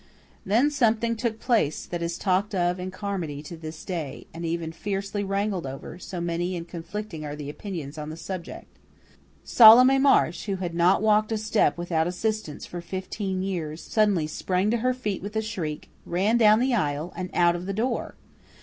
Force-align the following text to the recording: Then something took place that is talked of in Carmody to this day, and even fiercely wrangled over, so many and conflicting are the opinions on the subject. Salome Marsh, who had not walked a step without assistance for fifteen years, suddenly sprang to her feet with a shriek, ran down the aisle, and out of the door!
Then 0.47 0.71
something 0.71 1.15
took 1.15 1.39
place 1.39 1.85
that 1.85 2.01
is 2.01 2.17
talked 2.17 2.55
of 2.55 2.79
in 2.79 2.89
Carmody 2.89 3.43
to 3.43 3.55
this 3.55 3.85
day, 3.85 4.25
and 4.33 4.43
even 4.43 4.71
fiercely 4.71 5.23
wrangled 5.23 5.67
over, 5.67 5.99
so 5.99 6.19
many 6.19 6.55
and 6.55 6.67
conflicting 6.67 7.23
are 7.23 7.35
the 7.35 7.51
opinions 7.51 7.99
on 7.99 8.09
the 8.09 8.17
subject. 8.17 8.79
Salome 9.43 9.99
Marsh, 9.99 10.45
who 10.47 10.55
had 10.55 10.73
not 10.73 11.03
walked 11.03 11.31
a 11.31 11.37
step 11.37 11.77
without 11.77 12.07
assistance 12.07 12.65
for 12.65 12.81
fifteen 12.81 13.43
years, 13.43 13.79
suddenly 13.83 14.25
sprang 14.25 14.71
to 14.71 14.77
her 14.77 14.95
feet 14.95 15.21
with 15.21 15.35
a 15.35 15.41
shriek, 15.43 15.91
ran 16.07 16.35
down 16.35 16.59
the 16.59 16.73
aisle, 16.73 17.13
and 17.15 17.29
out 17.35 17.55
of 17.55 17.67
the 17.67 17.71
door! 17.73 18.15